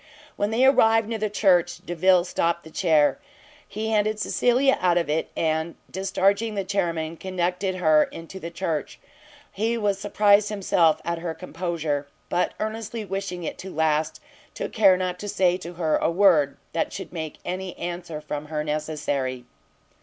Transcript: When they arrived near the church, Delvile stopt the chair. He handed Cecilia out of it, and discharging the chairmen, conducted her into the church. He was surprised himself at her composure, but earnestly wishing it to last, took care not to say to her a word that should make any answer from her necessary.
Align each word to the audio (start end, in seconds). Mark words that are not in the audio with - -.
When 0.35 0.49
they 0.49 0.65
arrived 0.65 1.07
near 1.07 1.19
the 1.19 1.29
church, 1.29 1.85
Delvile 1.85 2.23
stopt 2.23 2.63
the 2.63 2.71
chair. 2.71 3.19
He 3.67 3.89
handed 3.91 4.19
Cecilia 4.19 4.75
out 4.81 4.97
of 4.97 5.11
it, 5.11 5.29
and 5.37 5.75
discharging 5.91 6.55
the 6.55 6.63
chairmen, 6.63 7.17
conducted 7.17 7.75
her 7.75 8.05
into 8.05 8.39
the 8.39 8.49
church. 8.49 8.99
He 9.51 9.77
was 9.77 9.99
surprised 9.99 10.49
himself 10.49 11.01
at 11.05 11.19
her 11.19 11.35
composure, 11.35 12.07
but 12.29 12.55
earnestly 12.59 13.05
wishing 13.05 13.43
it 13.43 13.59
to 13.59 13.69
last, 13.71 14.19
took 14.55 14.73
care 14.73 14.97
not 14.97 15.19
to 15.19 15.29
say 15.29 15.55
to 15.57 15.73
her 15.75 15.97
a 15.97 16.09
word 16.09 16.57
that 16.73 16.91
should 16.91 17.13
make 17.13 17.37
any 17.45 17.77
answer 17.77 18.19
from 18.21 18.47
her 18.47 18.63
necessary. 18.63 19.45